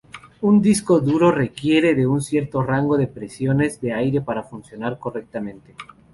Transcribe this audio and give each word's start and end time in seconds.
Un 0.41 0.63
disco 0.63 0.99
duro 0.99 1.29
requiere 1.31 2.07
un 2.07 2.21
cierto 2.21 2.63
rango 2.63 2.97
de 2.97 3.05
presiones 3.05 3.79
de 3.81 3.93
aire 3.93 4.19
para 4.21 4.41
funcionar 4.41 4.97
correctamente. 4.97 5.75